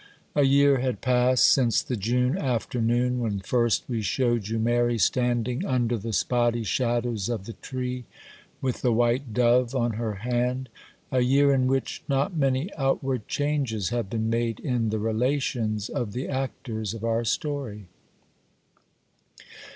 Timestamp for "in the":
14.61-14.97